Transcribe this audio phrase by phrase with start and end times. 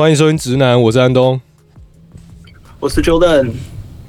[0.00, 1.38] 欢迎收听直男，我是安东，
[2.80, 3.50] 我是 Jordan，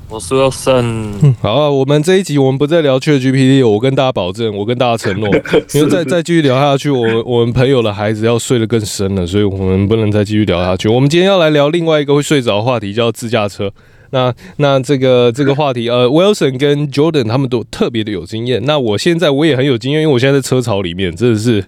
[0.08, 1.36] 我是 Wilson。
[1.42, 5.28] 好啊，我们这一集我们不再聊 ChatGPT，我跟大家保证，我跟大家承诺，
[5.76, 10.88] 因为再再继续聊下去，我我们朋友的孩子要睡得更深了，所以我们不能再继续聊下去。
[10.88, 13.70] 我们今天要来聊另外一个会睡着的话题，叫自驾车。
[14.12, 18.64] 那那这个这个话题，呃，Wilson 跟 Jordan 他们都特别的有经验。
[18.64, 21.66] 那我现在我也很有经验，因为我现在在车槽里面，真的是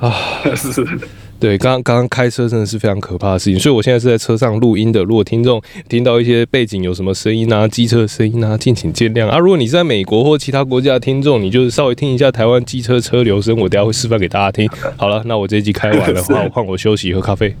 [0.00, 0.14] 啊，
[0.56, 0.98] 是 是。
[1.44, 5.04] 对，刚刚刚开车真的是非常可怕的事情，所以我现在是在车上录音的。
[5.04, 9.36] 如果听众听到一些背景有什么声音啊，机车的声音啊，敬请见谅啊。
[9.36, 14.66] 如果你是在美国或其他国家的听众，你就是稍微听一下台湾机车车流声，我等下会示范给大家听。
[14.96, 17.54] 好了，那我这一集开完了，换换我休息喝咖啡。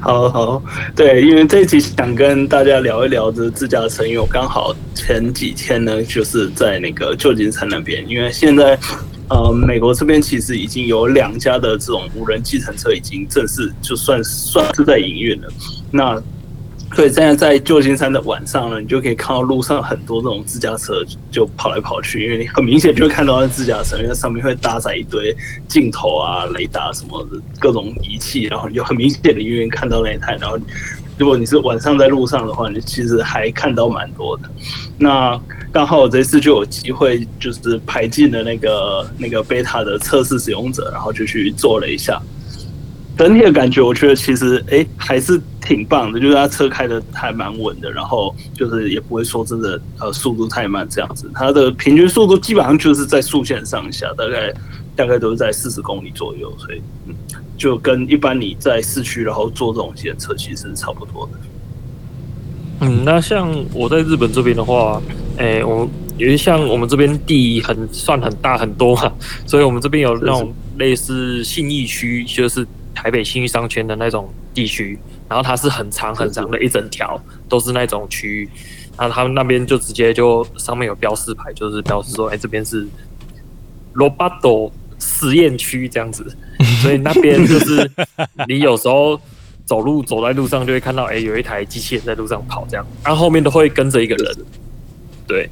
[0.00, 0.62] 好好，
[0.96, 8.78] 对，因为这一集想跟大家聊一聊这自驾车，因为我刚好前几天呢就是在那个旧金山那边，因为现在。
[9.30, 15.48] 呃，美国这边其实已经有两家的这种无人计程车已经正式就算算是在营运了。
[15.90, 16.20] 那
[16.94, 25.36] 所以现在在旧金山的晚上呢，你就可以看到路上很多这种自驾车就跑来跑去，因为你很明显就会看到那自驾车，因为上面会搭载一堆
[25.68, 30.58] 镜头啊、雷达什么的各种仪器，然后你就很明显的远远看到那一台，然后。
[31.18, 34.44] 如果你是晚上在路上的话，你其实还看到蛮多的。
[34.96, 35.36] 那
[35.72, 42.20] 刚好我这次就有机会，就是排进了那个那个 beta 的测试使用者，然后就去做了一下。
[43.16, 51.30] 整体的感觉，我觉得其实哎、还是挺棒的，就是它车开的还蛮稳的，然后就是也不会说真的呃速度太慢这样子。
[51.34, 54.54] 它的平均速度基本上就是在速线上下，大概
[54.94, 57.14] 大概都是在四十公里左右，所以嗯。
[57.58, 61.32] 就跟一般你在市区然后坐这种计程车其实是差不多的。
[62.82, 65.02] 嗯，那像我在日本这边的话，
[65.38, 69.12] 诶、欸，我因为像我们这边地很算很大很多嘛，
[69.46, 74.98] 所以我们这边有那种类似信义区，就是台北信义商圈的那种地区，
[75.28, 78.48] 然后它是很长很长的一整条，都是那种区域，
[78.98, 82.84] 然后他们那边就直接就上面有标示牌，就是表示说，哎、欸，这边是
[83.92, 86.36] 罗巴多实验区这样子。
[86.82, 87.88] 所以那边就是
[88.48, 89.20] 你有时候
[89.64, 94.36] 走路走在路上就会看到，哎，有一台机器人在路上跑这样，然后后面都会跟着一个人。
[95.28, 95.48] 对，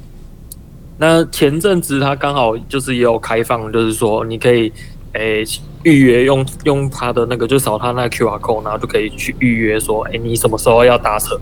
[0.97, 4.69] 那前阵子他刚好就是也有开放，就是说你可以，
[5.13, 5.45] 诶，
[5.83, 11.39] 预约用用他的那个就扫他那个 QR code，然后就可以去预约说，哎，你什么时候要搭车，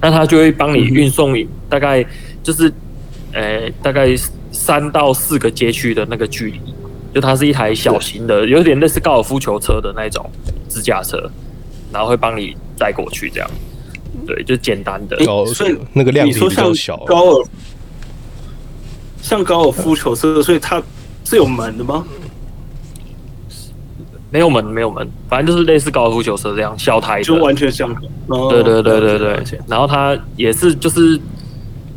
[0.00, 2.04] 那他就会帮你运送你大概
[2.42, 2.72] 就是，
[3.32, 4.08] 哎，大概
[4.50, 6.58] 三到四个街区的那个距离。
[7.14, 10.28] 就它是一台小型的，有点类似高尔夫球车的那种
[10.68, 11.30] 自驾车，
[11.92, 13.48] 然后会帮你带过去，这样，
[14.26, 15.16] 对，就简单的。
[15.28, 16.96] 哦，所以那个量体比较小。
[17.06, 17.46] 高尔，
[19.24, 20.80] 像高尔夫球车，所以它
[21.24, 22.04] 是有门的吗？
[24.30, 28.50] 没有门，没有门，反正就是类似高尔夫球车这样小台，就完全相同。
[28.50, 31.18] 对对对对对，然后它也是就是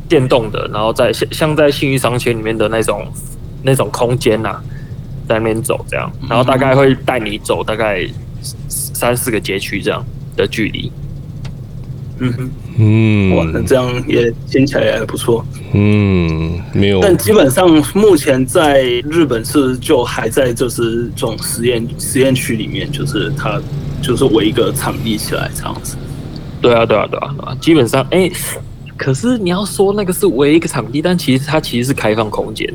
[0.08, 3.06] 电动的，然后在像像在信誉商圈里面的那种
[3.62, 4.64] 那种空间呐、啊。
[5.28, 8.08] 在那边走这样，然后大概会带你走大概
[8.70, 10.02] 三四个街区这样
[10.38, 10.90] 的距离。
[12.20, 12.50] 嗯哼，
[12.80, 15.44] 嗯，哇，那这样也听起来也还不错。
[15.74, 17.00] 嗯，没有。
[17.02, 23.60] 但基本上目前在日本是就还在就是这种实验实验区里面，就是它
[24.02, 25.98] 就是围一个场地起来这样子。
[26.62, 27.58] 对啊，对啊，对啊，对啊。
[27.60, 28.32] 基本上，哎、欸，
[28.96, 32.72] 可是你要说那个是围一个场地，但其实它其实是开放空间。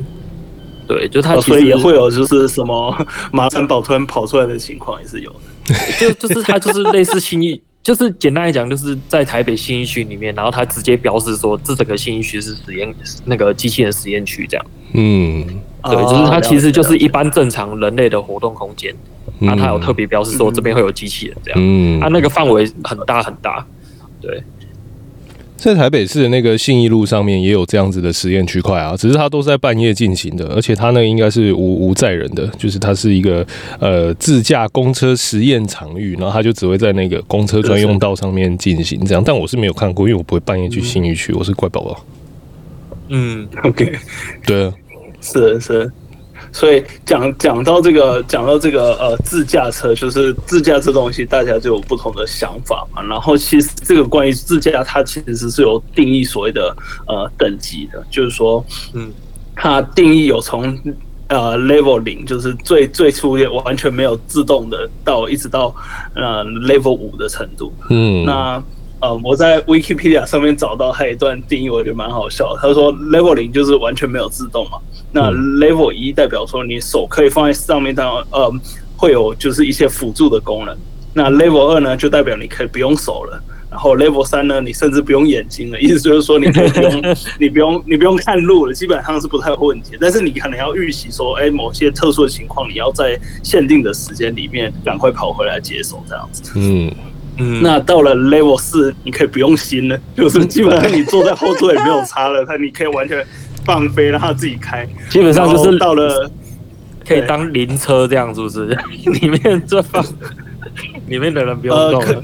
[0.85, 2.93] 对，就它、哦、所以也会有就是什么
[3.31, 5.33] 马三宝突然跑出来的情况也是有
[5.65, 12.95] 的，就就是它就是类似新义，就是简单来讲就是在台北新一区里面，然后它直接标示说这整个新一区是实验
[13.25, 14.65] 那个机器人实验区这样。
[14.93, 15.45] 嗯，
[15.83, 18.95] 对，就是它其实就是一般正常人类的活动空间，
[19.39, 23.65] 然后它有特别标示说这边会有机器人这样，嗯，它那个范围很大很大，
[24.21, 24.41] 对。
[25.63, 33.47] 在台北市的那个信义路上面也有这样子的实验区块啊，只是它都是在半夜进行的，而且它那个应该是无无载人的，就是它是一个
[33.79, 39.23] 呃自驾公车实验场域，然后它就只会在那个公车专用道上面进行这样。
[39.25, 42.05] 但我是没有看过，因为我不会半夜去信义区，我是乖宝宝。
[43.07, 43.93] 嗯，OK，
[44.45, 44.73] 对啊，
[45.21, 45.89] 是是。
[46.53, 53.01] 所以讲讲到这个，讲到这个呃自驾车，就是自驾这东西，大家就有不同的想法嘛。
[53.01, 56.73] 然后其实这个关于自驾，它其实是有定义所谓的
[57.07, 58.63] 呃等级的，就是说，
[58.93, 59.11] 嗯，
[59.55, 60.77] 它定义有从
[61.27, 65.75] 呃 level 零，就是最最初也完全没有自动的，到一直到
[66.15, 67.73] 呃 level 五的程度。
[67.89, 68.63] 嗯，那。
[69.03, 72.55] 呃，我在 Wikipedia 上面找到他一段定义，我觉得蛮好笑。
[72.61, 74.77] 他说，Level 零就是完全没有自动嘛。
[75.11, 78.49] 那 Level 一代表说你手可以放在上面，当然呃
[78.95, 80.73] 会有就是一些辅助的功能。
[81.13, 83.43] 那 Level 二呢，就代表你可以不用手了。
[83.69, 89.97] 然后 Level 三呢，你甚至不用眼睛了，意思就是说你可以不用， 你不用，你不用看路了，基本上是不太会问题。
[89.99, 96.53] 但是你可能要预习说，哎，某些特殊的情况，你要在限定的时间里面赶快跑回来接手，这样子。
[96.55, 96.89] 嗯
[97.37, 97.61] 嗯。
[97.61, 103.25] 那到了 Level 四，你可以不用心了， 就是基本上你坐在后座也没有差了，它你可以完全
[103.65, 104.87] 放飞，让它自己开。
[105.09, 106.31] 基本上就是到了
[107.07, 108.65] 可以当灵车这样，是不是？
[109.05, 110.03] 里面这放。
[111.07, 112.07] 里面的人不用动了。
[112.07, 112.23] 呃，可，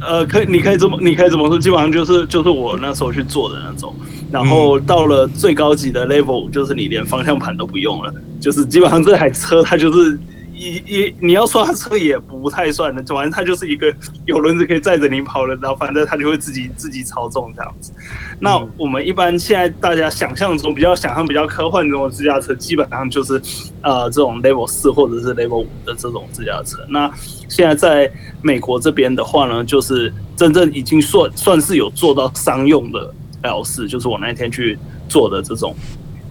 [0.00, 1.58] 呃，可以，你可以这么，你可以怎么说？
[1.58, 3.94] 基本上就是就是我那时候去做的那种。
[4.30, 10.18] 然后到了最高级的 level，就是你连方向盘都不用了，就是基本上这台车它就是。
[10.64, 13.94] 一一，你要说它车也不太算的，反正它就是一个
[14.24, 17.92] 有轮子可以载着你跑的，然后反正它就会自己自己操纵这样子。
[18.40, 23.40] 那我们一般现在大家想象中比较想象比较科幻这种自驾车，基本上就是
[23.82, 26.78] 呃这种 Level 四或者是 Level 五的这种自驾车。
[26.88, 27.12] 那
[27.48, 33.12] 现在在美国这边的话呢，就是真正已经算算是有做到商用的
[33.42, 34.78] L 四，就是我那天去
[35.08, 35.76] 做的这种，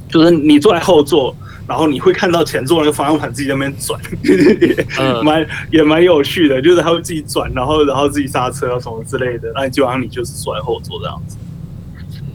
[0.10, 1.36] 就是你坐在后座。
[1.68, 4.76] 然后你会看到前座那个方向盘自己在那边转，也
[5.24, 11.38] 蛮也蛮有趣的，就是它会自己转，然后然后自己刹车啊什么之类的，那基本上你就是坐在后座这样子。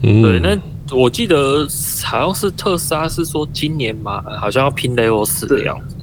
[0.01, 0.57] 嗯，对，那
[0.95, 1.67] 我记得
[2.03, 5.95] 好像是特斯拉是说今年嘛，好像要拼 Level 4的样子。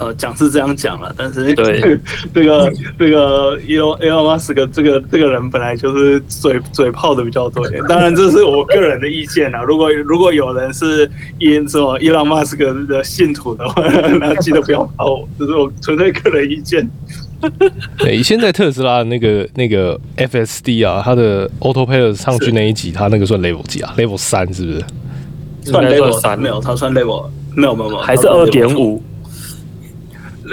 [0.00, 1.98] 呃，讲是这样讲了，但是对
[2.32, 9.62] 这个这个 Elon Elon Musk 这个这个人本来就是嘴嘴炮的比较多一点，当然这是我个人的意见啊。
[9.62, 13.82] 如果如果有人是因什么 Elon Musk 的信徒的话，
[14.18, 16.88] 那记得不要跑我，这是我纯粹个人意见。
[17.98, 24.84] 对，现在特斯拉的那个那个 FSD 啊，它的 Autopilot 上去那一集，它那个算 Level 几啊？Level 三是不是？
[25.70, 29.02] 算 Level 三没有，它算 Level 没有没有没有，还是二点五。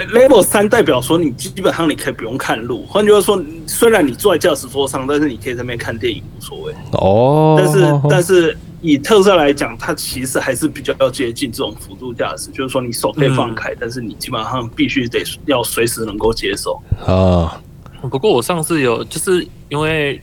[0.06, 6.74] Level 三代表说你基本上你可以不用看路，换句话说，虽然你坐在驾驶座上，但是你可以在那边看电影无所谓。
[6.92, 7.56] 哦。
[7.58, 16.80] 但是但是以特斯拉来讲，它其实还是比较要接近这种辅助驾驶，就是说你手可以放开，但是你基本上必须得要随时能够接手。
[17.04, 17.60] 啊。
[18.08, 20.22] 不过我上次有就是因为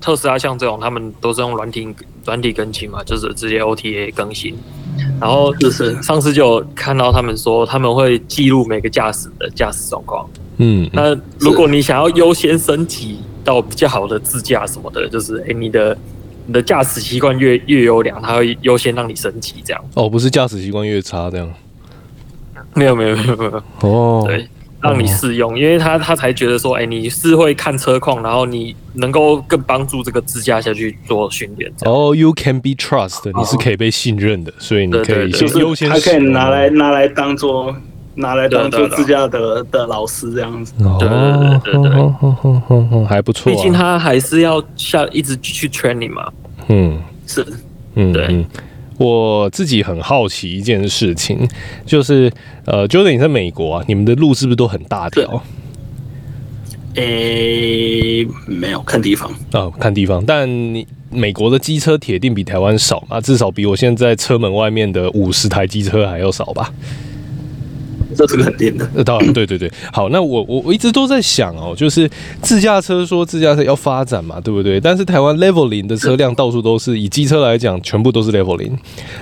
[0.00, 1.94] 特斯拉像这种，他们都是用软体
[2.24, 4.56] 软体更新嘛，就是直接 OTA 更新。
[5.20, 10.28] 然后就是上次就看到他们说他们会记录每个驾驶的驾驶状况。
[10.56, 15.96] 嗯，那如果你想要优先升级到比较好的自驾什么的，就是哎，你的
[16.46, 19.84] 你的驾驶习惯越越优良，它会优先让你升级这样。
[19.94, 21.48] 哦，不是驾驶习惯越差这样。
[22.74, 23.62] 没有没有没有没有。
[23.80, 24.48] 哦，对。
[24.80, 31.68] 让你试用，因为他他才觉得说，哎、欸，你是会看车况，然后你能够更帮助这个自驾下去做训练。
[31.80, 35.90] 哦、oh,，You can be trusted，你是可以被信任的，所以你可以先优先。
[35.90, 37.74] 他可以拿来拿来当做
[38.14, 40.72] 拿来当做自驾的的老师这样子。
[40.78, 43.54] 对对对对对，还不错、啊。
[43.54, 46.30] 毕竟他还是要下一直去 training 嘛。
[46.68, 47.44] 嗯，是，
[47.94, 48.46] 嗯，对。
[48.98, 51.48] 嗯我自己很好奇一件事情，
[51.86, 52.32] 就是
[52.64, 55.40] 呃，Jordan 你在美国啊，你们的路是不是都很大条？
[56.94, 60.24] 诶、欸，没有，看地方啊、哦，看地方。
[60.26, 63.20] 但你美国的机车铁定比台湾少嘛？
[63.20, 66.74] 至少比我现在车门外面的五十台机车还要少吧？
[68.18, 68.90] 这是肯定的。
[68.94, 69.70] 那当然，对对对。
[69.92, 72.10] 好，那我我我一直都在想哦，就是
[72.42, 74.80] 自驾车说自驾车要发展嘛，对不对？
[74.80, 78.76] 但是台湾 Level 零的车辆到处都是，以机车来讲，全部都是 Level 零。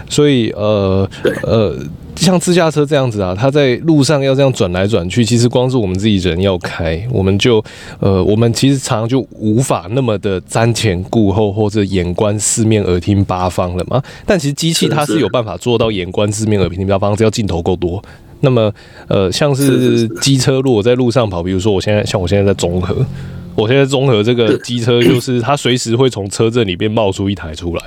[0.08, 1.06] 所以呃
[1.42, 1.76] 呃，
[2.16, 7.62] 像自驾车这样子啊，它在路上要这样转来转去，其实光是我们自己人要开，我们就
[8.00, 14.02] 呃，我们其实常常就无法那么的瞻前顾后或者眼观四面耳听八方了嘛。
[14.24, 18.02] 但其实机器它是有办法做到眼观四面耳听八方，只要镜头够多。
[18.40, 18.72] 那么，
[19.08, 22.94] 呃，像是机车，如果在路上跑，比如说我现在像我现在在中和，
[23.54, 27.82] 我现在中和这个机车就是它随时会从车阵里边冒出一台出来，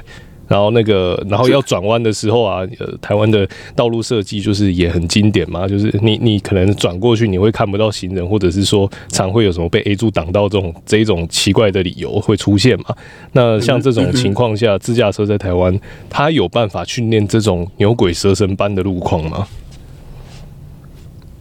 [0.48, 12.86] 然后那个，然后要转弯的时候啊，呃，台湾的道路设计就是也很经典嘛，就是你你可能转过去你会看不到行人，或者是说常会有什么被 A 柱挡到这种这一种奇怪的理由会出现嘛。
[13.34, 15.79] 那像这种情况下，自驾车在台湾
[16.10, 19.48] 它有办法训练这种牛鬼蛇神般的路况吗？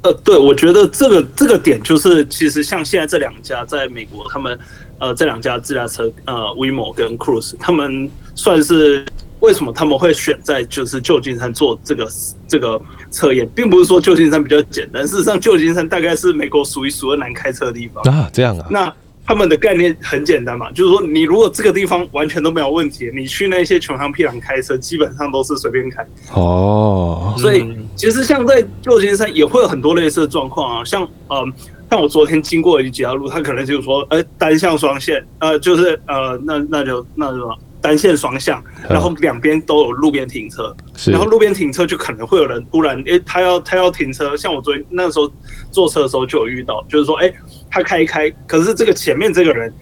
[0.03, 4.59] 呃，对，我觉得这个这个点就是，其实像现在这两家在美国，他们
[4.99, 9.05] 呃这两家自驾车呃 Waymo 跟 Cruise，他们算是
[9.41, 12.09] 为什么他们会选在就是旧金山做这个
[12.47, 18.93] 这个测验，并不是说旧金山比较简单，事实上旧金山大概是美国数一数二难开车的地方啊，这样啊，那。
[19.29, 26.03] 他们的概念很简单嘛，就是说，你如果这个地方完全都没有问题，你去那些穷乡僻壤开车，基本上都是随便开。
[26.33, 31.53] 哦，所以其实像在旧金山也会有很多类似的状况啊，像嗯
[31.91, 40.75] 像我昨天经过一几条路，他可能就是说，呃，单向双线，呃，就是呃，那那就那就单线双向，然后两边都有路边停车，
[41.13, 45.31] 然后路边停车就可能会有人突然，诶，他要他要停车，像我昨天那时候
[45.71, 47.35] 坐车的时候就有遇到，就是说，诶，
[47.71, 49.73] 他开一开，可是这个前面这个人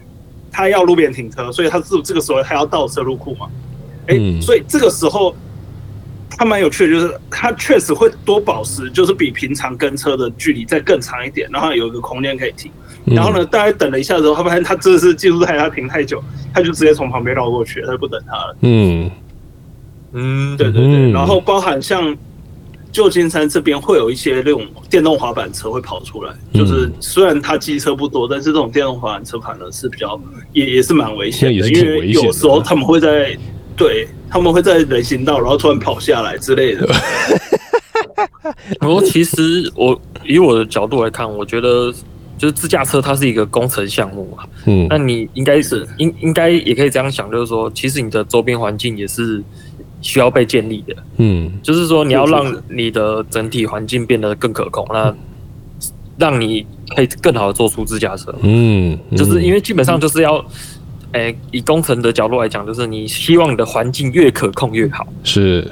[0.51, 3.49] 他要路边停车，所以他是这个时候他要倒车入库嘛，
[4.07, 5.35] 诶，所以这个时候。
[6.39, 12.71] 他蛮有趣的，就是他确实会多保持，就是比平常跟车的距离再更长一点，然后有一个空间可以停。
[13.07, 16.23] 然后呢，大概等了一下之后，他发现他真的是技术太差，停太久，
[16.53, 18.57] 他就直接从旁边绕过去，他就不等他了。
[18.63, 19.11] 嗯
[20.13, 21.11] 嗯，对对对。
[21.11, 22.17] 然后包含像
[22.91, 30.21] 旧金山这边会有一些那种电动滑板车会跑出来，就是虽然它机车不多，但是这种电动滑板车反而是比较
[30.53, 33.37] 也也是蛮危险的，因为有时候他们会在。
[33.79, 36.89] 对，他们会在人行道，然后突然跑下来之类的。
[38.81, 41.93] 不过其实我以我的角度来看，我觉得
[42.39, 44.45] 就是自驾车它是一个工程项目嘛。
[44.67, 49.43] 嗯，那你应该是应应该也可以这样想，就是说，其实你的周边环境也是
[50.01, 50.97] 需要被建立的。
[51.17, 55.15] 嗯，就是说你要让你的整体环境变得更可控，那
[56.19, 58.35] 让你可以更好的做出自驾车。
[58.43, 60.45] 嗯，就是因为基本上就是要。
[61.13, 65.07] 哎，以工程的角度来讲，就是你希望你的环境越可控越好。
[65.25, 65.67] 是，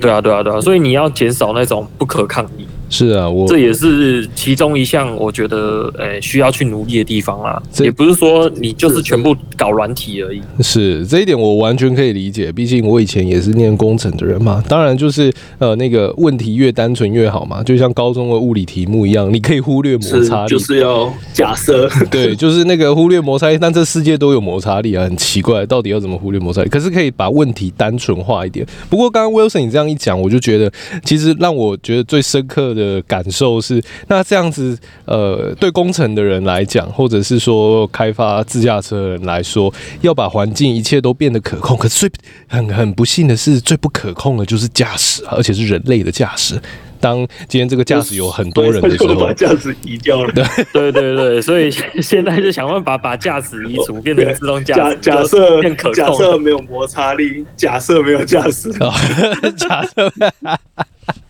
[0.00, 2.66] 对啊，对啊，对啊，所以你要减少那种不可抗力。
[2.92, 7.60] 是啊，我这也是其中一项我觉得呃需要去努力的地方啦。
[7.80, 10.42] 也不是说你就是全部搞软体而已。
[10.58, 14.62] 是，是这一点我完全可以理解，毕竟我以前也是念工程的人嘛。
[14.68, 21.88] 当然就是呃那个问题越单纯越好嘛，就像高中的物理题目一样，你可以忽略摩擦力，就是要假设。
[22.10, 26.68] 对，就是那个忽略摩擦力，但这世界都有摩擦力啊，很奇怪，到底要怎么忽略摩擦力？
[26.68, 28.66] 可是可以把问题单纯化一点。
[28.90, 30.70] 不过刚刚 Wilson 你这样一讲，我就觉得
[31.06, 32.81] 其实让我觉得最深刻的。
[32.82, 42.10] 的感受是，那这样子，呃，对工程的人来讲，或者是说开发自驾车的人来说，要把环境一切都变得可控，可是最
[42.48, 46.60] 很很不幸的是，最不可控的就是驾驶，而且是人类的驾驶。
[47.00, 47.16] 当
[47.48, 50.32] 今天这个驾驶有很多人的时候，把驾驶移掉了。
[50.72, 51.68] 对对对，所以
[52.00, 54.96] 现在就想办法把驾驶移除，变成自动驾驶。
[55.00, 55.60] 假设
[55.92, 58.72] 假设没有摩擦力，假设没有驾驶，
[59.58, 60.12] 假设。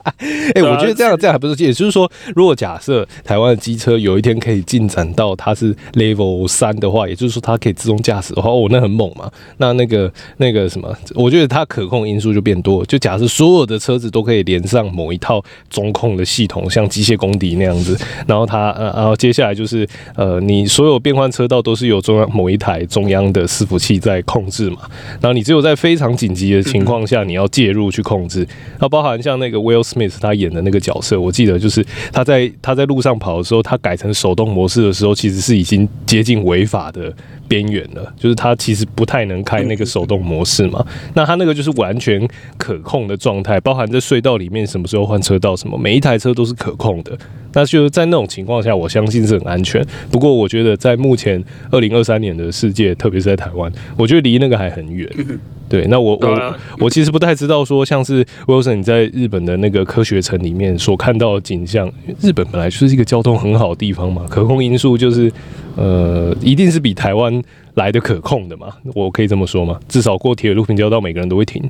[0.19, 9.31] 哎、欸，我觉得这样这样还不是，也就是说，如果假设台湾的机车有一天可以进展到它是 Level 三的话，也就是说它可以自动驾驶的话，哦，那很猛嘛。
[9.59, 12.85] 那那个那个什么，我觉得它可控因素就变多。
[12.87, 24.79] 就假设所有的车子都可以连上某一套中控的系统，像机械公敌那样子，然后它呃，然后接下来就是呃，你所有变换车道都是由中央某一台中央的伺服器在控制嘛。
[25.21, 28.47] 然后你只有在非常紧急的情况下，你要介入去控制。
[28.81, 29.83] 那包含像那个 Will
[30.21, 37.13] 他演的那个角色，我记得就是他在他在路上跑的时候，他改成手动模式的时候，其实是已经接近违法的
[37.49, 38.13] 边缘了。
[38.19, 40.85] 就是他其实不太能开那个手动模式嘛。
[41.15, 47.17] 那他那个就是完全可控的状态，包含在隧道里面什么时候换车道什么，每一台车都是可控的。
[47.55, 49.85] 那就是在那种情况下，我相信是很安全。
[50.11, 55.09] 不过我觉得在目前二零二三年的世界，特别是在台湾，我觉得离那个还很远。
[55.73, 65.33] 对，那我我我其实不太知道说，像是 Wilson 你在日本的那个科学城里面所看到的景象，日本本来就是一个交通很好的地方嘛，可控因素就是
[65.75, 67.43] 呃，一定是比台湾
[67.77, 69.81] 来的可控的嘛，我可以这么说嘛？
[69.89, 71.63] 至少过铁路平交道，每个人都会停。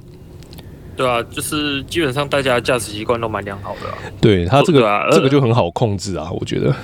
[0.97, 3.94] 对啊，就是基本上大家驾驶习惯都蛮良好的，啊。
[4.21, 6.75] 对他这个、啊、这个就很好控制啊，我觉得。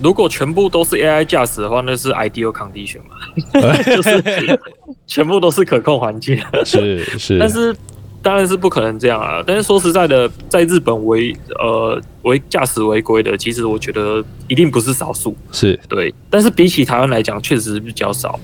[0.00, 4.60] 如果全部都是 AI 驾驶的话，那是 ideal condition 嘛， 就是
[5.06, 6.38] 全部都是可控环境。
[6.64, 7.74] 是是，但是
[8.22, 9.42] 当然是不可能这样啊。
[9.46, 15.36] 但是说实在的，在日本违呃违驾驶违规的，其实我觉得一定不是少数。
[15.52, 18.38] 是对，但是比起台湾来讲，确实是比较少。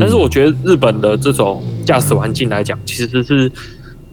[0.00, 3.52] 但是我觉得日本的这种驾驶环境来讲，其实是，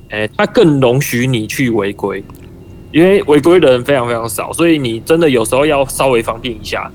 [0.09, 2.21] 诶，它更容许你去违规。
[2.91, 6.91] 因为违规的人非常非常少，所以你真的有时候要稍微方便一下，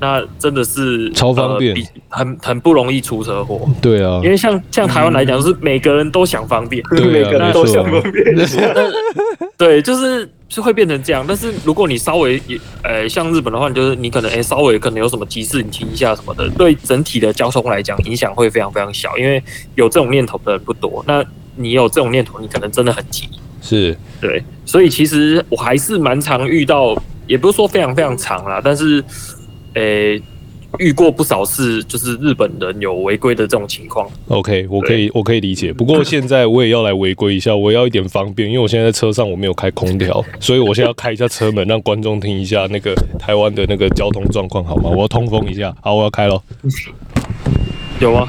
[0.00, 3.68] 那真的是超方便，呃、很很不容易出车祸。
[3.80, 8.36] 对啊，因为像像台湾来讲，是每个人都想方便，对、啊，每个人都想方便。
[9.58, 11.24] 对，就是是会变成这样。
[11.26, 12.40] 但是如果你稍微
[12.82, 19.42] 呃像日本的话，就是你可能哎、欸、稍微可能有什么急事，你停一下什么的，对整体的交通来讲影响会非常非常小，因为
[19.74, 21.02] 有这种念头的人不多。
[21.06, 21.24] 那
[21.54, 23.26] 你有这种念头，你可能真的很急。
[23.66, 26.96] 是对，所以其实我还是蛮常遇到，
[27.26, 29.02] 也不是说非常非常长啦，但是，
[29.74, 30.22] 诶、欸，
[30.78, 34.08] 遇过不少次，就是日本人有违规的这种情况。
[34.28, 35.72] OK，我可以我可以理解。
[35.72, 44.90] 不过现在我也要来违规一下，我要一点方便，因为我现在在车上我没有开空调， 所以我现在要开一下车门，让观众听一下那个台湾的那个交通状况，好吗？
[44.90, 45.74] 我要通风一下。
[45.80, 46.40] 好，我要开喽。
[48.00, 48.28] 有吗？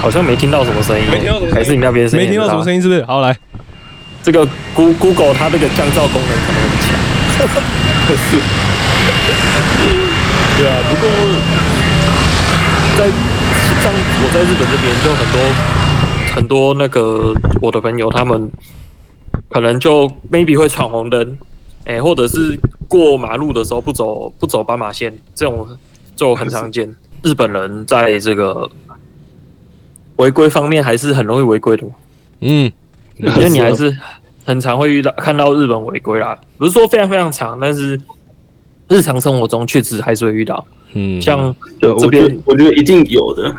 [0.00, 2.24] 好像没听到什么声音，没听到什么声音，还是你那边声音？
[2.24, 3.04] 没听到什么声音，是不是？
[3.04, 3.36] 好，来，
[4.30, 6.92] 这个 Google 它这个降噪功能可能很强。
[8.14, 8.36] 是，
[10.58, 10.70] 对啊。
[10.86, 11.08] 不过
[12.98, 13.00] 在
[13.80, 13.88] 像
[14.20, 15.34] 我在日本这边，就很多
[16.34, 17.32] 很多那个
[17.62, 18.50] 我的朋友，他们
[19.48, 21.38] 可能就 maybe 会闯红灯，
[21.86, 25.66] 哎、欸，或者是过马路的时候不走不走斑马线，这种
[26.14, 26.94] 就很常见。
[27.22, 28.70] 日本人在这个。
[30.16, 31.86] 违规方面还是很容易违规的，
[32.40, 32.72] 嗯，
[33.18, 33.96] 因为你还是
[34.48, 38.00] 很常会遇到看到日本违规啦，不是说非常非常常，但是
[38.88, 43.54] 日常生活中确实还是会遇到，嗯，像这边我觉得一定有的，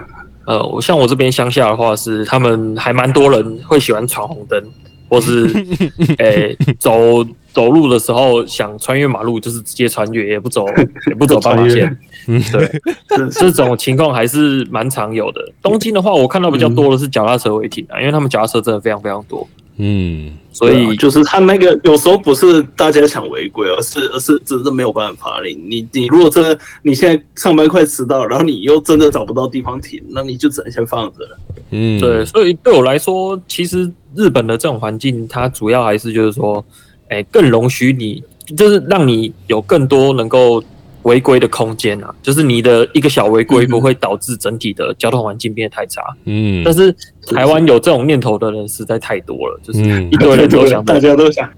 [0.48, 4.60] 呃，我像我这边乡下的话是他们还蛮多人会喜欢闯红灯，
[5.08, 5.46] 或是
[6.18, 7.24] 诶、欸、走。
[7.52, 10.66] 走路的时候想穿越马路，就是直接穿越，也不走，
[11.10, 11.98] 也不走斑马线。
[12.28, 15.42] 嗯，对，这种情况还是蛮常有的。
[15.60, 19.46] 东京的话，我看到比较多的是脚踏车违停啊，因为他们脚踏车真的非常非常多。
[19.78, 25.42] 嗯，所以就是他那个有时候不是大家想违规，而是而是真的没有办法。
[25.44, 31.40] 你你你如果真的你现在上班快迟到，然后你又真的找不到地方停，那你就只能先放着了。
[31.72, 36.64] 嗯，对，所以对我来说，其实日本的这种环境，它主要还是就是说。
[37.12, 38.24] 哎，更容许你，
[38.56, 40.64] 就是让你有更多能够
[41.04, 42.14] 违规的空间啊。
[42.22, 46.02] 就是你的一个小违规不会导致整体的交通环境变得太差。
[46.26, 46.96] 嗯，但是
[47.28, 51.50] 台湾有这种念头的人实在太多了，就是一堆人都想，大家都想，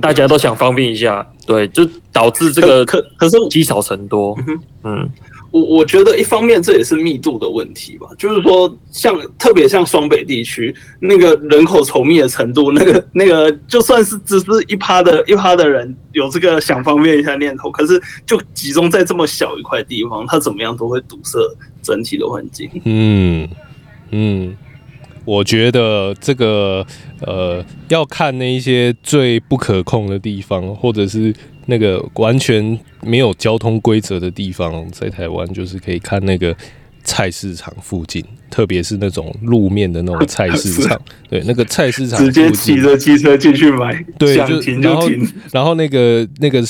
[0.00, 4.36] 大家都想方便一下，对，就导致这个可可是积少成多。
[4.84, 5.08] 嗯。
[5.50, 21.38] 我我觉得一方面这也是密度的问题吧，就是说像特别像双北地区那个人口稠密的程度，那个那个就算是只是一趴的一趴的人有这个想方便一下念头，可是就集中在这么小一块地方，它怎么样都会堵塞
[21.80, 22.68] 整体的环境。
[22.84, 23.48] 嗯
[24.10, 24.56] 嗯，
[25.24, 26.84] 我觉得这个
[27.20, 31.32] 呃要看那一些最不可控的地方，或者是。
[31.66, 36.56] 那个完全没有交通规则的地方，在台湾就是可以看那个
[37.04, 41.00] 菜市场附近，特别是那种路面的那种菜市场。
[41.28, 45.28] 对，那个菜市场直接骑着机车进去买，对，就停就停。
[45.52, 46.62] 然后那个那个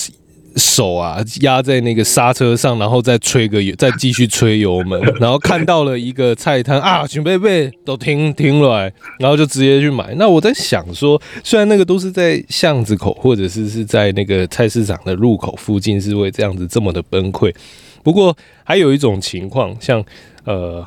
[0.56, 10.14] 手啊压在那个刹车上，然后再吹个油， 再继续吹油门， 然后看到了一个菜摊啊，准备备都停停了来，然后就直接去买。
[10.16, 17.54] 那我在想说，虽然那个都是在巷子口，或者是是在那个菜市场的入口附近，是会这样子这么的崩溃。
[18.02, 20.02] 不过还有一种情况，像
[20.44, 20.86] 呃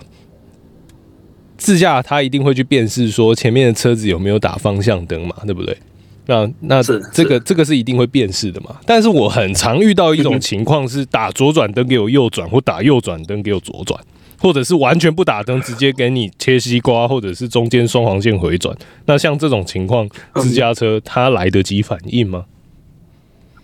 [1.57, 5.77] 自驾，他一定会去辨识说前面的车子有没有打方向灯嘛，对不对？
[6.29, 8.77] 那那这个这个是一定会辨识的嘛？
[8.85, 13.99] 但是我很常遇到一种情况是打左转灯给我右转，或打右转灯给我左转，
[14.37, 18.77] 或者是完全不打灯直接给你切西瓜，或者是中间双黄线回转。
[19.05, 22.45] 那像这种情况，私家车它来得及反应吗？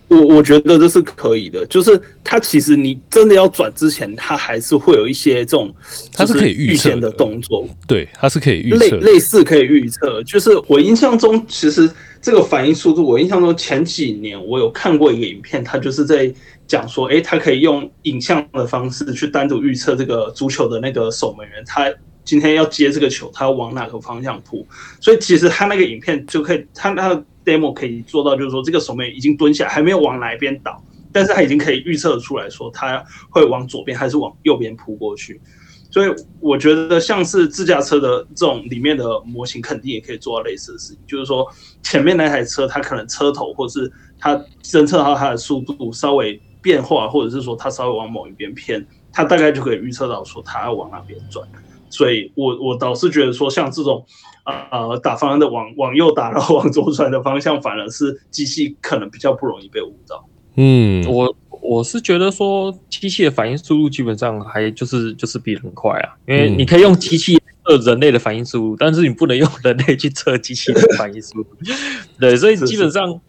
[0.08, 5.74] 我我觉得这是可以的，就是它其实你真的要转之前，它还是会有一些这种，
[6.12, 10.22] 它是可以预先的动作，对，它是可以预测，类类似可以预测。
[10.22, 11.90] 就是我印象中，其实。
[12.18, 16.32] 这个反应速度，我印象中前几年我有看过一个影片，它就是在
[16.66, 21.88] 讲说，诶，他可以用影像的方式去单独预测这个足球的那个守门员，他
[22.24, 24.66] 今天要接这个球，他要往哪个方向扑。
[25.00, 30.82] 所以其实他那个影片就可以，他那个 demo 可以做到，就是说这个守门员已经蹲下，还没有往哪一边倒，
[31.12, 35.40] 但是他已经可以预测出来说他会往左边还是往右边扑过去。
[35.88, 40.98] 所以我觉得像是自驾车的这种里面的模型，肯定也可以做到类似的事情。
[41.06, 41.46] 就是说，
[41.82, 51.48] 前面那台车它可能车头或是它侦测到它的速度稍微变化，或者是说它稍微往某一边偏，它大概就可以预测到说它要往哪边转。
[51.90, 54.04] 所以我我倒是觉得说，像这种
[54.44, 60.28] 呃打方向的往往右打，然后往左转的方向，反而是机器可能比较不容易被误导。
[60.56, 61.36] 嗯，我。
[61.62, 71.48] 我是觉得说，机器的反应速度基本上还就是就是比人快啊，因为你可以用机器测人类的反应速度，但是你不能用人类去测机器的反应速度。
[72.20, 73.20] 对，所以基本上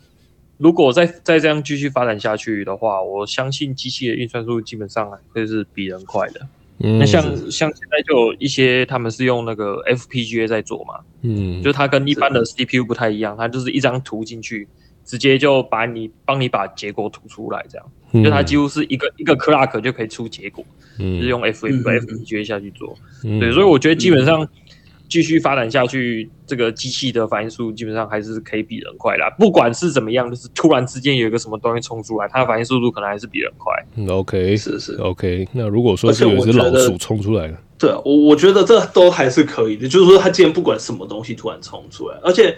[0.57, 6.41] 如果再再这样继续发展下去的话，我相信机器的运算速度基本上会是比人快的。
[6.79, 14.67] 那像像现在就有一些他们是用那个 FPGA 在做嘛，嗯，就它跟一般的 CPU 不太一样，它就是一张图进去。
[15.03, 20.61] 直接就把你帮你把结果吐出来，这样，就它几乎是一个一个 clock 就可以出结果，
[20.99, 24.45] 嗯、就是用 FPGA 下去做，嗯、对，所以我觉得基本上。
[25.09, 29.29] 继续发展下去，这个机器的反应速度基本上还是可以比人快啦。
[29.39, 33.73] 不管是怎么样，就是突然之间有一个什么东西冲出来，它的反应速度可能还是比人快。
[33.95, 35.47] 嗯，OK，是是 OK。
[35.53, 39.87] 那如果说是有一只老鼠冲出来了，对，我我觉得这都还是可以的。
[39.87, 42.57] 就是说，它今天不管什么东西突然冲出来，而且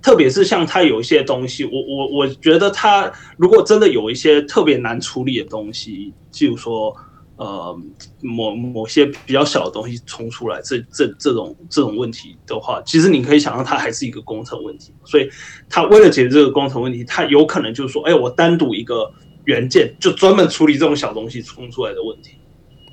[0.00, 6.96] 特别是像它有一些东西，我我我觉得它如果真的有一些特别难处理的东西，譬如说。
[7.40, 7.74] 呃，
[8.20, 14.92] 某某些比较小的东西冲出来，这这这种这种问题的话，其实你可以想象它还是一个工程问题。
[15.06, 15.26] 所以，
[15.66, 19.10] 他为了解决这个工程问题，他有可能就是说，哎，我单独一个
[19.46, 22.32] 元件就专门处理这种小东西冲出来的问题。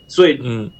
[0.07, 0.71] 所以，嗯，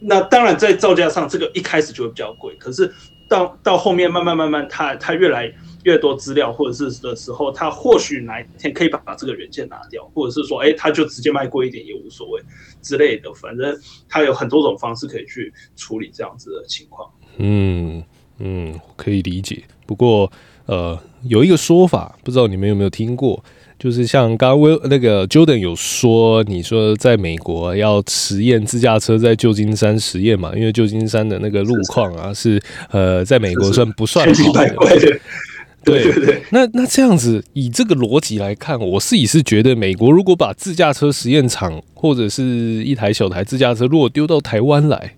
[0.00, 2.56] 那当然在造价上，这个一开始就会比较贵。
[2.56, 2.92] 可是
[3.28, 5.54] 到到后面慢慢慢慢，它它越来。
[5.86, 12.42] 越多资料或者是的时候，他或许哪一天可以把这个原件拿掉，或者是说，哎，他就直接卖贵一点也无所谓
[12.82, 13.32] 之类的。
[13.34, 13.72] 反正
[14.08, 17.08] 他有很多种方式可以去处理这样子的情况。
[17.38, 18.02] 嗯
[18.40, 19.62] 嗯，可以理解。
[19.86, 20.30] 不过
[20.66, 23.40] 呃，有一个说法，不知道你们有没有听过，
[23.78, 30.52] 就是像刚刚那个 Jordan 有说，你说在美国要实验自驾车在旧金山实验嘛？
[30.56, 34.74] 因为旧金山的那个路况啊，是呃，在美国算不算好的？
[35.86, 45.14] 对对对，那那这样子，以这个逻辑来看，我自己是觉得，美国如果把自驾车实验场或者是一台小台自驾车，如果丢到台湾来，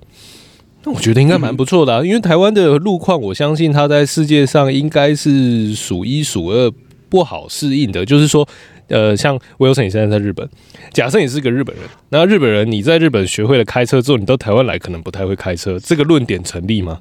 [0.84, 2.04] 那我觉得应该蛮不错的啊。
[2.04, 6.70] 因为台湾的路况，我相信它在世界上应该是数一数二
[7.08, 8.04] 不好适应的。
[8.04, 8.46] 就是说，
[8.88, 10.48] 呃，像 Wilson 你现在在日本，
[10.92, 17.00] 假设你是个日本人，那日本人你在日本学会了开车之后，你到台湾来可能不太会开车，这个论点成立吗？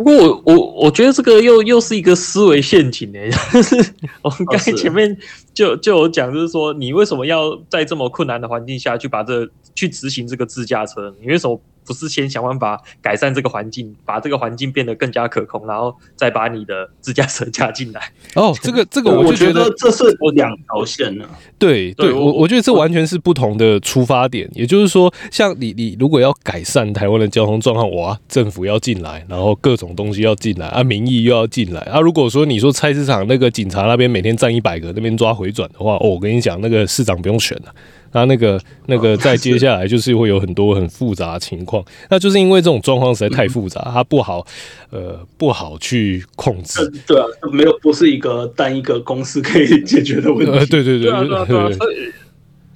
[0.00, 3.76] 不过我我我觉得这个又又是一个思维陷阱哎、欸， 就是
[4.22, 5.14] 我们刚才前面
[5.52, 11.14] 就就有讲，就是说你为什么要在这么困难的环境下去把这去执行这个自驾车？
[11.20, 11.60] 你为什么？
[11.86, 18.00] 不是先想办法改善这个环境，把这个环境变得更加可控，然后再把你的自驾车加进来。
[18.34, 21.24] 哦，这个 这个，我就觉得这是两条线呢。
[21.58, 24.48] 对对，我我觉得这完全是不同的出发点。
[24.54, 32.00] 也就是说，像你你如果要改善台湾的交通状况，哇，政府要进来，然后各种东西要进来啊，民意又要进来啊。
[32.00, 37.74] 如果说你说菜市场那个警察那边每天站一百个，那边抓回转的话，哦，我跟你讲，那个市长不用选了。
[38.12, 44.46] 那那个那个再接下来就是会有很多很复杂的情况，那就是因为这种状况实在太复杂，它不好
[44.90, 46.90] 呃不好去控制。
[47.06, 50.66] 对啊，没有不是一个单一个公司可以解决的问题。
[50.66, 52.12] 对对对对对。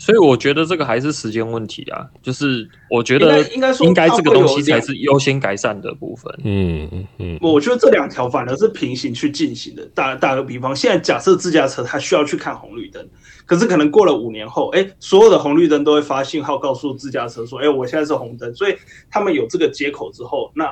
[0.05, 6.31] 所以我觉得这个还是时间问题啊，就是我觉得应该说应该这个东西才是优先改善的部分。
[6.45, 9.83] 嗯嗯嗯，我觉得这两条反而是平行去进行的。
[9.95, 13.03] 打打个比方，现在假设自驾车它需要去看红绿灯，
[13.47, 18.55] 可是可能过了五年后，哎，所有的红绿灯都会发信号告诉自驾车说，哎，我现在是红灯。
[18.55, 18.77] 所以
[19.11, 20.71] 他们有这个接口之后，那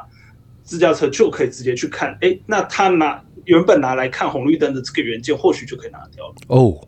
[0.63, 6.35] 自驾车就可以直接去看，哎，那他拿原本拿来看红绿灯的这个元件，或许就可以拿掉了。
[6.49, 6.87] 哦。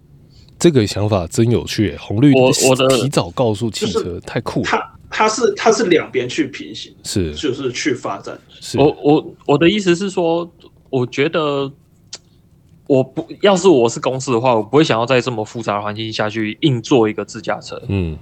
[0.65, 4.67] 这个想法真有趣，红绿灯我的提早告诉汽车太酷了。
[4.67, 8.41] 它它是它是两边去平行，是就是去发展。
[8.63, 10.51] 是我我我的意思是说，
[10.89, 11.71] 我觉得
[12.87, 17.79] 我不要是我是公司的话，我不会想要在这么复杂的环境下去硬做一个自驾车。
[17.89, 18.17] 嗯，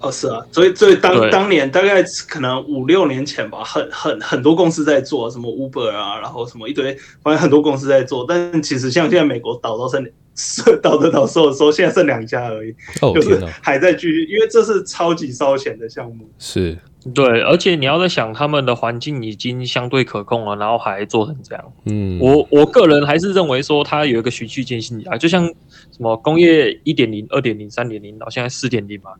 [0.00, 10.04] 哦是啊，所以所以当当年大概可能五六年前吧，很很很多公司在做什么 Uber 啊，然后什么一堆，反正很多公司在做，但其实像现在美国倒到三
[10.34, 10.44] 年。
[10.44, 16.28] 是导的导售的时候，现在剩两家而已，哦、就是还在继续，因为这是超级烧钱的项目。
[16.40, 16.76] 是，
[17.14, 21.64] 对，而且你要在想，他们的环境已经相对可控了，然后还做成这样。
[21.84, 29.12] 嗯，我我个人还是认为说，它有一个循序渐进啊，就像什么工业一点零、二点零、三点零到现在四点零嘛，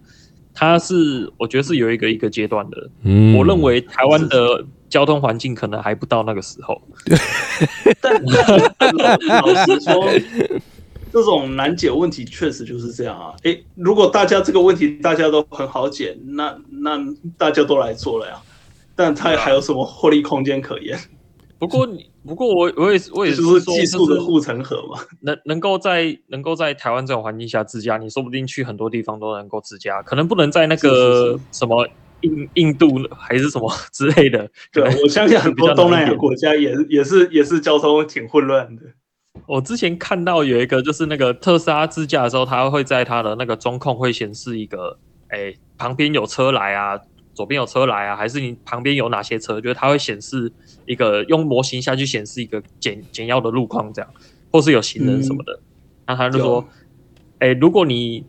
[0.53, 2.91] 它是我觉得是有一个一个阶段的。
[3.05, 6.83] 嗯，我认为台湾的交通环境可能还不到那个时候。
[8.03, 10.09] 但 老老实说。
[11.15, 13.33] 这种难解问题确实就是这样啊！
[13.45, 16.99] 诶，如果大家这个问题大家都很好解，那那
[17.39, 18.35] 大家都来做了呀。
[18.97, 20.99] 但它还有什么获利空间可言？
[21.57, 24.99] 不过你，不过我我也我也是说，技术的护城河嘛。
[25.21, 31.89] 能能够在能够在台湾这种环境下自驾，你说不定去很多地方都能够自驾，可能不能在那个什么
[32.23, 34.51] 印印度还是什么之类的。
[34.73, 38.83] 对，我相信很多东南亚国家也也是也是交通挺混乱的。
[39.47, 46.99] 我之前看到有一个，就是那个特斯拉自驾的时候，它会在它的那个中控会显示一个，哎、欸，旁边有车来啊，
[47.35, 49.61] 左边有车来啊，还是你旁边有哪些车？
[49.61, 50.51] 就是它会显示
[50.87, 54.11] 一个用模型下去显示一个简简要的路况这样，
[54.51, 55.61] 或是有行人什么的。
[56.07, 56.67] 那他就说，
[57.39, 58.25] 哎、欸，如果你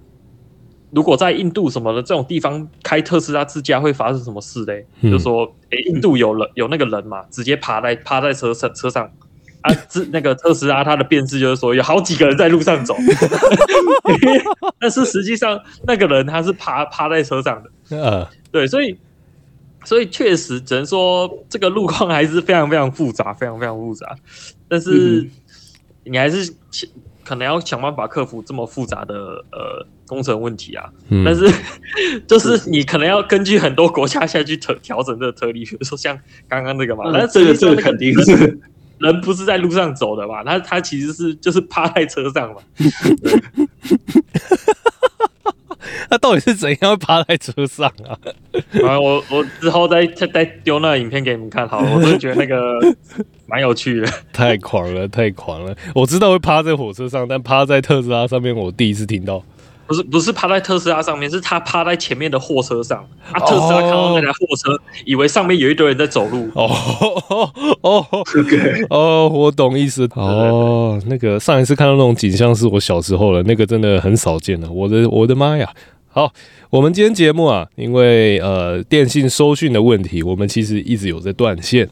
[0.92, 4.86] 如果在印度什么的这种地方开特斯拉自驾会发生什么事嘞？
[5.02, 9.12] 嗯、就说，哎、欸，印度有人有那个人嘛，直接趴在趴在车上车上
[9.66, 12.96] 啊，自那个特斯拉它的辨识就是说有好几个人在路上走，
[14.80, 18.98] 但是实际上那个人他是趴趴在车上的，呃，对，所以
[19.84, 24.16] 所以确实只能说这个路况还是非常非常复杂，非常非常复杂，
[24.68, 25.28] 但是
[26.04, 26.54] 你还是。
[27.28, 29.16] 可能要想办法克服这么复杂的
[29.52, 31.52] 呃工程问题啊，嗯、但是
[32.28, 36.16] 就是你可能要根据很多国家下去调调整这个特例，比如说像
[36.48, 38.60] 刚刚那个嘛，那、嗯、这个这个肯定是
[39.00, 42.62] 人不是在路上走的嘛，他他其实是就是趴在车上嘛。
[46.10, 48.18] 他到底是怎样趴在车上啊？
[48.88, 52.80] 啊，我我之后再再再丢那个影片给你们看好了，我真的觉得那个
[53.46, 54.08] 蛮有趣的。
[54.34, 55.76] 太狂了，太狂了！
[55.94, 59.44] 我知道会趴在火车上，但趴在特斯拉上面，我第一次听到。
[59.88, 63.06] 不是不是趴在特斯拉上面，是他趴在前面的货车上。
[63.32, 66.50] 啊，特斯拉看到那台货车，以为上面有一堆人在走路。
[66.56, 66.70] 哦
[67.82, 68.24] 哦哦
[68.90, 70.08] 哦，我懂意思。
[70.16, 74.70] 哦，那个上一次看到那种景象是我小时候了，那个真的很少见了。
[74.72, 75.70] 我的我的妈呀！
[76.16, 76.32] 好，
[76.70, 81.86] 我们今天节目啊，因为呃电信收讯的问题，我们其实一直有在断线。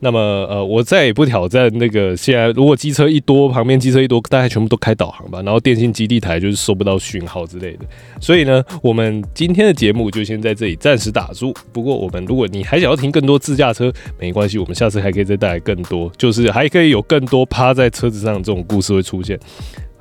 [0.00, 5.40] 那么呃，我再也不挑战那个现在，如果机车一多，旁边机车一多，大概全部都开导航吧。
[5.40, 7.86] 然后电信基地台就是收不到讯号之类的。
[8.20, 11.54] 所以呢，我们今天的节目就先在这里暂时打住。
[11.72, 19.40] 不过我们如果你还想要听更多自驾车，没关系，我们下次还可以再带来更多，就是还可以有更多趴在车子上这种故事会出现。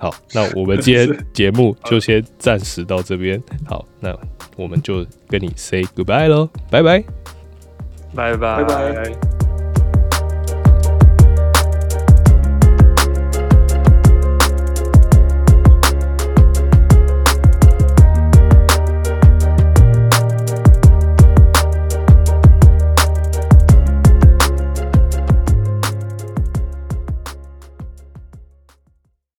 [0.02, 3.40] 好，那我们今天节目就先暂时到这边。
[3.68, 4.18] 好，那
[4.56, 7.04] 我们就跟你 say goodbye 喽，拜拜，
[8.16, 9.41] 拜拜拜拜。